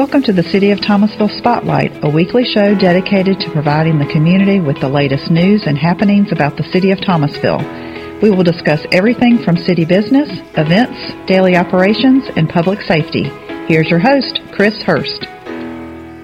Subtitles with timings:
[0.00, 4.58] Welcome to the City of Thomasville Spotlight, a weekly show dedicated to providing the community
[4.58, 7.58] with the latest news and happenings about the City of Thomasville.
[8.22, 13.24] We will discuss everything from city business, events, daily operations, and public safety.
[13.68, 15.20] Here's your host, Chris Hurst.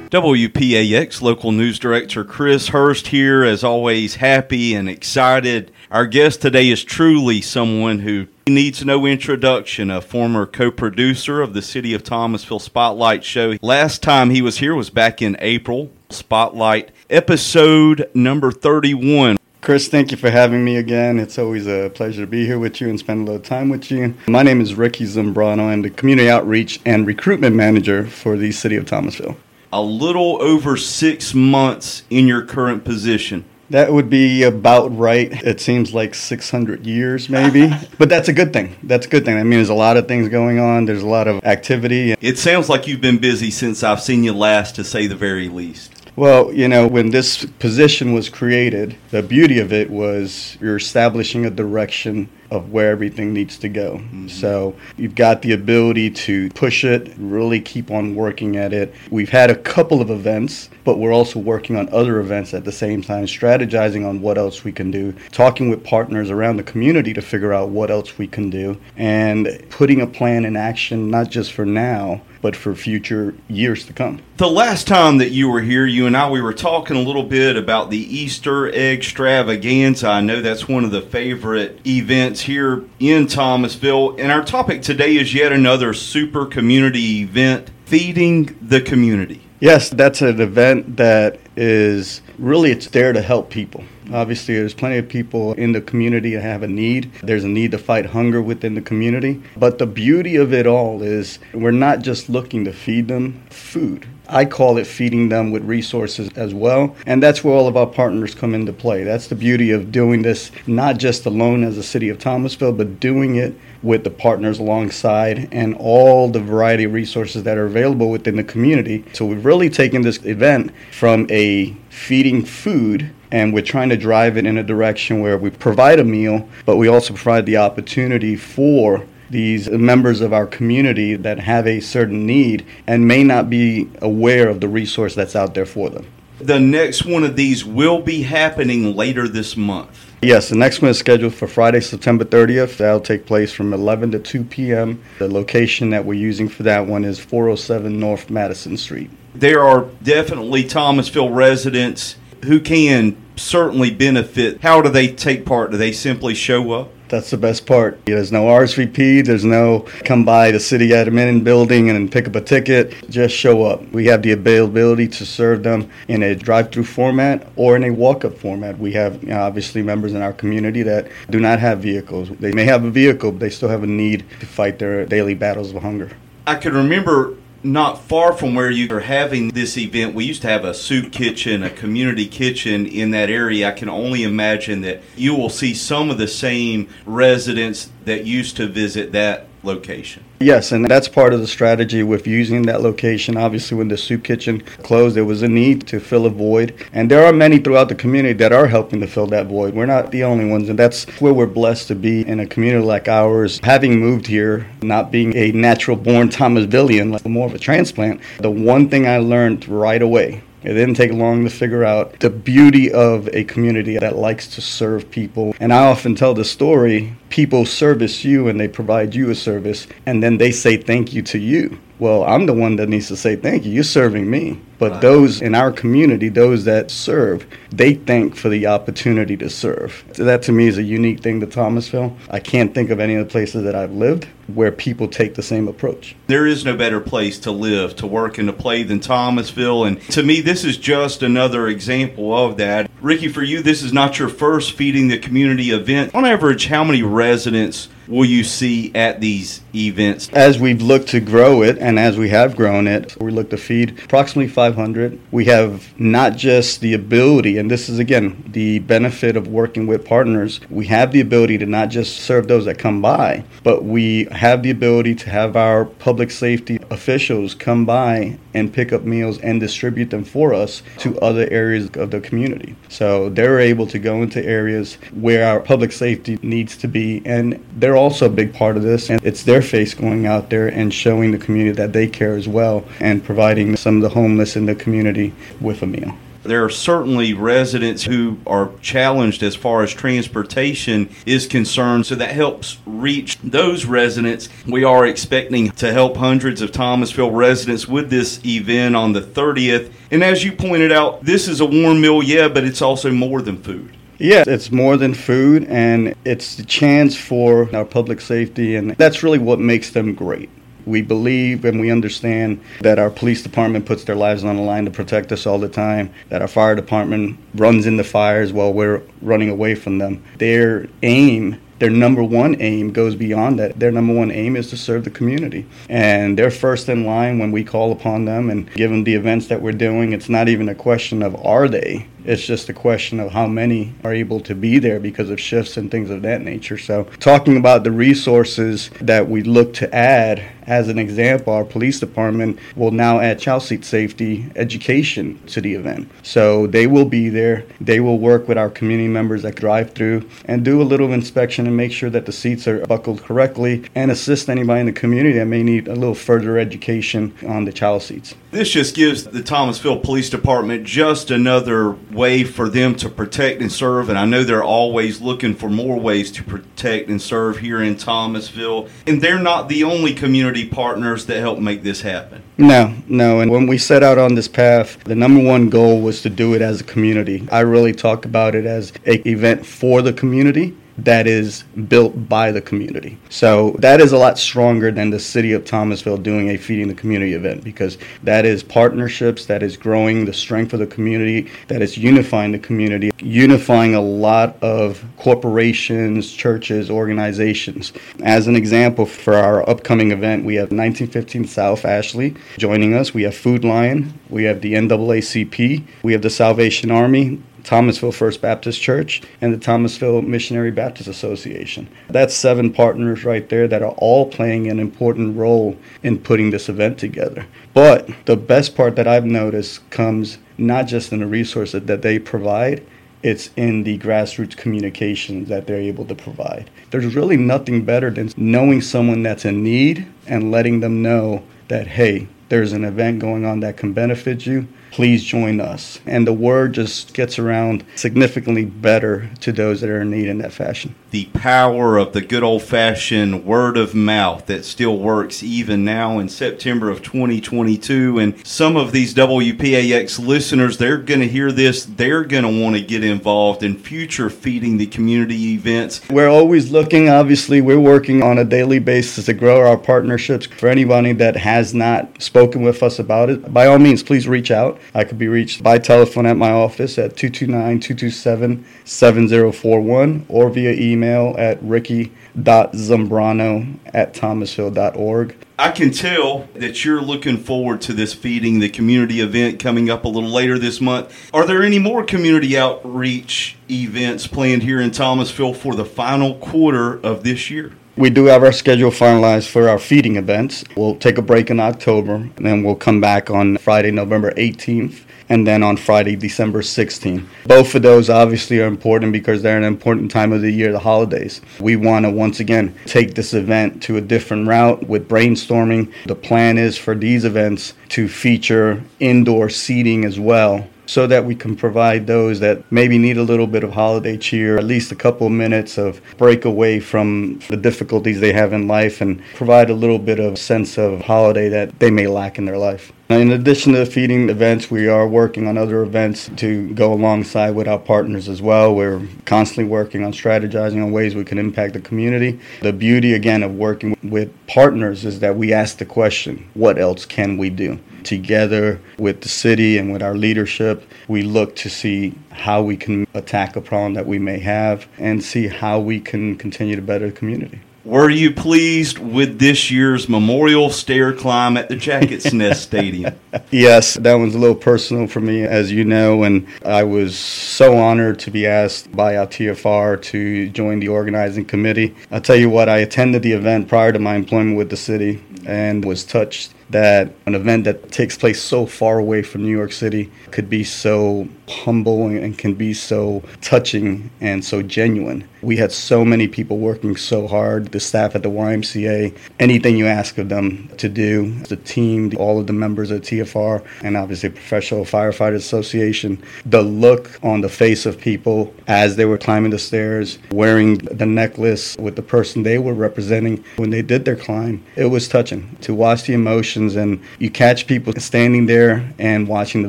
[0.09, 5.71] WPAX local news director Chris Hurst here, as always, happy and excited.
[5.91, 11.53] Our guest today is truly someone who needs no introduction, a former co producer of
[11.53, 13.55] the City of Thomasville Spotlight show.
[13.61, 15.91] Last time he was here was back in April.
[16.11, 19.37] Spotlight episode number 31.
[19.63, 21.19] Chris, thank you for having me again.
[21.19, 23.91] It's always a pleasure to be here with you and spend a little time with
[23.91, 24.15] you.
[24.29, 25.63] My name is Ricky Zambrano.
[25.69, 29.37] I'm the Community Outreach and Recruitment Manager for the City of Thomasville
[29.73, 33.45] a little over six months in your current position.
[33.71, 35.31] That would be about right.
[35.45, 37.71] It seems like 600 years, maybe.
[37.99, 38.77] but that's a good thing.
[38.83, 39.37] That's a good thing.
[39.37, 42.15] I mean, there's a lot of things going on, there's a lot of activity.
[42.21, 45.49] It sounds like you've been busy since I've seen you last, to say the very
[45.49, 45.93] least.
[46.17, 51.45] Well, you know, when this position was created, the beauty of it was you're establishing
[51.45, 53.95] a direction of where everything needs to go.
[53.97, 54.29] Mm-hmm.
[54.29, 58.95] So you've got the ability to push it, really keep on working at it.
[59.11, 62.73] We've had a couple of events, but we're also working on other events at the
[62.73, 67.13] same time, strategizing on what else we can do, talking with partners around the community
[67.15, 71.31] to figure out what else we can do, and putting a plan in action, not
[71.31, 74.21] just for now, but for future years to come.
[74.37, 77.23] The last time that you were here, you and I, we were talking a little
[77.23, 80.09] bit about the Easter egg extravaganza.
[80.09, 84.17] I know that's one of the favorite events here in Thomasville.
[84.19, 89.43] And our topic today is yet another super community event feeding the community.
[89.61, 93.85] Yes, that's an event that is really it's there to help people.
[94.13, 97.11] Obviously, there's plenty of people in the community that have a need.
[97.23, 99.43] There's a need to fight hunger within the community.
[99.57, 104.07] But the beauty of it all is we're not just looking to feed them food.
[104.29, 106.97] I call it feeding them with resources as well.
[107.07, 109.05] And that's where all of our partners come into play.
[109.05, 113.01] That's the beauty of doing this, not just alone as a city of Thomasville, but
[113.01, 118.11] doing it with the partners alongside and all the variety of resources that are available
[118.11, 119.05] within the community.
[119.13, 124.37] So we've really taken this event from a feeding food and we're trying to drive
[124.37, 128.37] it in a direction where we provide a meal, but we also provide the opportunity
[128.37, 133.89] for these members of our community that have a certain need and may not be
[134.01, 136.07] aware of the resource that's out there for them.
[136.39, 140.13] The next one of these will be happening later this month.
[140.21, 142.77] Yes, the next one is scheduled for Friday, September 30th.
[142.77, 145.03] That'll take place from 11 to 2 p.m.
[145.19, 149.11] The location that we're using for that one is 407 North Madison Street.
[149.35, 154.61] There are definitely Thomasville residents who can certainly benefit.
[154.61, 155.71] How do they take part?
[155.71, 156.91] Do they simply show up?
[157.09, 158.05] That's the best part.
[158.07, 159.25] There's no RSVP.
[159.25, 162.95] There's no come by the city admin building and pick up a ticket.
[163.09, 163.83] Just show up.
[163.93, 168.37] We have the availability to serve them in a drive-through format or in a walk-up
[168.39, 168.79] format.
[168.79, 172.31] We have you know, obviously members in our community that do not have vehicles.
[172.41, 175.35] They may have a vehicle, but they still have a need to fight their daily
[175.35, 176.11] battles of hunger.
[176.47, 177.37] I can remember
[177.73, 181.13] not far from where you are having this event, we used to have a soup
[181.13, 183.69] kitchen, a community kitchen in that area.
[183.69, 188.57] I can only imagine that you will see some of the same residents that used
[188.57, 190.25] to visit that location.
[190.39, 193.37] Yes, and that's part of the strategy with using that location.
[193.37, 196.75] Obviously, when the soup kitchen closed, there was a need to fill a void.
[196.93, 199.75] And there are many throughout the community that are helping to fill that void.
[199.75, 202.85] We're not the only ones, and that's where we're blessed to be in a community
[202.85, 203.61] like ours.
[203.65, 208.51] Having moved here, not being a natural born Thomasvillian, like more of a transplant, the
[208.51, 212.93] one thing I learned right away it didn't take long to figure out the beauty
[212.93, 215.55] of a community that likes to serve people.
[215.61, 219.87] And I often tell the story people service you and they provide you a service,
[220.07, 221.79] and then they say thank you to you.
[221.99, 223.73] Well, I'm the one that needs to say thank you.
[223.73, 224.61] You're serving me.
[224.79, 230.05] But those in our community, those that serve, they thank for the opportunity to serve.
[230.13, 232.15] So that to me is a unique thing to Thomasville.
[232.29, 235.67] I can't think of any other places that I've lived where people take the same
[235.67, 236.15] approach.
[236.27, 239.85] There is no better place to live, to work, and to play than Thomasville.
[239.85, 242.91] And to me, this is just another example of that.
[243.07, 246.13] Ricky, for you, this is not your first Feeding the Community event.
[246.13, 250.29] On average, how many residents will you see at these events?
[250.31, 253.57] As we've looked to grow it and as we have grown it, we look to
[253.57, 255.19] feed approximately 500.
[255.31, 260.05] We have not just the ability, and this is again the benefit of working with
[260.05, 264.25] partners, we have the ability to not just serve those that come by, but we
[264.33, 269.39] have the ability to have our public safety officials come by and pick up meals
[269.41, 272.75] and distribute them for us to other areas of the community.
[272.89, 277.65] So they're able to go into areas where our public safety needs to be, and
[277.77, 280.69] they're they're also a big part of this, and it's their face going out there
[280.69, 284.55] and showing the community that they care as well and providing some of the homeless
[284.55, 285.33] in the community
[285.63, 286.15] with a meal.
[286.43, 292.33] There are certainly residents who are challenged as far as transportation is concerned, so that
[292.33, 294.51] helps reach those residents.
[294.67, 299.91] We are expecting to help hundreds of Thomasville residents with this event on the 30th.
[300.11, 303.41] And as you pointed out, this is a warm meal, yeah, but it's also more
[303.41, 303.97] than food.
[304.19, 309.23] Yeah, it's more than food, and it's the chance for our public safety, and that's
[309.23, 310.49] really what makes them great.
[310.87, 314.85] We believe and we understand that our police department puts their lives on the line
[314.85, 319.03] to protect us all the time, that our fire department runs into fires while we're
[319.21, 320.23] running away from them.
[320.39, 323.79] Their aim their number one aim goes beyond that.
[323.79, 325.67] Their number one aim is to serve the community.
[325.89, 329.49] And they're first in line when we call upon them and give them the events
[329.49, 330.13] that we're doing.
[330.13, 333.95] It's not even a question of are they, it's just a question of how many
[334.03, 336.77] are able to be there because of shifts and things of that nature.
[336.77, 342.01] So, talking about the resources that we look to add, as an example, our police
[342.01, 346.11] department will now add child seat safety education to the event.
[346.25, 347.65] So, they will be there.
[347.81, 351.66] They will work with our community members that drive through and do a little inspection
[351.67, 355.39] and make sure that the seats are buckled correctly and assist anybody in the community
[355.39, 358.35] that may need a little further education on the child seats.
[358.51, 363.71] This just gives the Thomasville Police Department just another way for them to protect and
[363.71, 364.09] serve.
[364.09, 367.97] And I know they're always looking for more ways to protect and serve here in
[367.97, 368.89] Thomasville.
[369.07, 372.43] And they're not the only community partners that help make this happen.
[372.57, 373.41] No, no.
[373.41, 376.55] And when we set out on this path, the number one goal was to do
[376.55, 377.47] it as a community.
[377.53, 382.51] I really talk about it as an event for the community that is built by
[382.51, 383.19] the community.
[383.29, 386.95] So that is a lot stronger than the city of Thomasville doing a feeding the
[386.95, 391.83] community event because that is partnerships, that is growing the strength of the community, that
[391.83, 397.93] is unifying the community, unifying a lot of corporations, churches, organizations.
[398.23, 403.13] As an example, for our upcoming event, we have 1915 South Ashley joining us.
[403.13, 408.41] We have Food Lion, we have the NAACP, we have the Salvation Army, Thomasville First
[408.41, 411.89] Baptist Church, and the Thomasville Missionary Baptist Association.
[412.09, 416.69] That's seven partners right there that are all playing an important role in putting this
[416.69, 417.45] event together.
[417.75, 422.21] But the best part that I've noticed comes not just in the resources that they
[422.21, 422.87] provide,
[423.25, 426.71] it's in the grassroots communications that they're able to provide.
[426.93, 431.89] There's really nothing better than knowing someone that's in need and letting them know that,
[431.89, 436.01] hey, there's an event going on that can benefit you please join us.
[436.07, 440.39] And the word just gets around significantly better to those that are in need in
[440.39, 440.95] that fashion.
[441.11, 446.19] The power of the good old fashioned word of mouth that still works even now
[446.19, 448.19] in September of 2022.
[448.19, 451.85] And some of these WPAX listeners, they're going to hear this.
[451.85, 456.07] They're going to want to get involved in future feeding the community events.
[456.11, 460.47] We're always looking, obviously, we're working on a daily basis to grow our partnerships.
[460.47, 464.51] For anybody that has not spoken with us about it, by all means, please reach
[464.51, 464.76] out.
[464.95, 470.73] I could be reached by telephone at my office at 229 227 7041 or via
[470.73, 475.37] email at ricky.zambrano at thomasville.org.
[475.59, 480.05] I can tell that you're looking forward to this Feeding the Community event coming up
[480.05, 481.31] a little later this month.
[481.33, 487.01] Are there any more community outreach events planned here in Thomasville for the final quarter
[487.01, 487.73] of this year?
[487.99, 490.65] We do have our schedule finalized for our feeding events.
[490.77, 495.01] We'll take a break in October, and then we'll come back on Friday, November 18th,
[495.31, 497.25] and then on Friday, December 16th.
[497.47, 500.79] Both of those obviously are important because they're an important time of the year, the
[500.79, 501.41] holidays.
[501.59, 505.91] We want to once again take this event to a different route with brainstorming.
[506.05, 511.35] The plan is for these events to feature indoor seating as well so that we
[511.35, 514.97] can provide those that maybe need a little bit of holiday cheer, at least a
[514.97, 519.71] couple of minutes of break away from the difficulties they have in life and provide
[519.71, 522.93] a little bit of sense of holiday that they may lack in their life.
[523.09, 527.51] In addition to the feeding events, we are working on other events to go alongside
[527.51, 528.75] with our partners as well.
[528.75, 532.41] We're constantly working on strategizing on ways we can impact the community.
[532.63, 537.07] The beauty, again, of working with partners is that we ask the question what else
[537.07, 537.79] can we do?
[538.07, 543.07] Together with the city and with our leadership, we look to see how we can
[543.15, 547.07] attack a problem that we may have and see how we can continue to better
[547.07, 547.61] the community.
[547.87, 553.15] Were you pleased with this year's memorial stair climb at the Jackets Nest Stadium?
[553.53, 557.79] Yes, that one's a little personal for me, as you know, and I was so
[557.79, 561.95] honored to be asked by our TFR to join the organizing committee.
[562.11, 565.23] I'll tell you what, I attended the event prior to my employment with the city
[565.47, 569.73] and was touched that an event that takes place so far away from New York
[569.73, 575.27] City could be so humble and can be so touching and so genuine.
[575.43, 579.87] We had so many people working so hard, the staff at the YMCA, anything you
[579.87, 584.31] ask of them to do, the team, all of the members of TFR, and obviously
[584.31, 589.59] Professional Firefighters Association, the look on the face of people as they were climbing the
[589.59, 594.65] stairs, wearing the necklace with the person they were representing when they did their climb,
[594.75, 596.15] it was touching to watch the
[596.57, 599.69] and you catch people standing there and watching the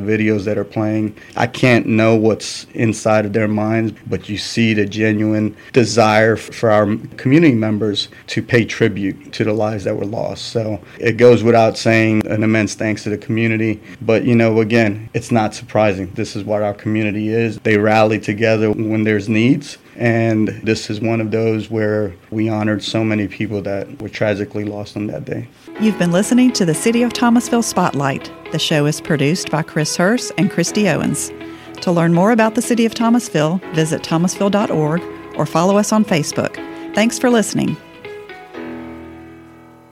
[0.00, 1.16] videos that are playing.
[1.36, 6.70] I can't know what's inside of their minds, but you see the genuine desire for
[6.70, 10.46] our community members to pay tribute to the lives that were lost.
[10.46, 13.80] So it goes without saying an immense thanks to the community.
[14.00, 16.10] But, you know, again, it's not surprising.
[16.14, 17.58] This is what our community is.
[17.58, 19.78] They rally together when there's needs.
[19.98, 24.64] And this is one of those where we honored so many people that were tragically
[24.64, 25.48] lost on that day.
[25.80, 28.30] You've been listening to the City of Thomasville Spotlight.
[28.52, 31.32] The show is produced by Chris Hurst and Christy Owens.
[31.82, 35.02] To learn more about the City of Thomasville, visit thomasville.org
[35.36, 36.54] or follow us on Facebook.
[36.94, 37.76] Thanks for listening.